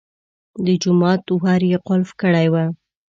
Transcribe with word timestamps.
د 0.65 0.67
جومات 0.81 1.23
ور 1.43 1.61
یې 1.71 1.77
قلف 1.87 2.09
کړی 2.21 2.47
و. 2.53 2.55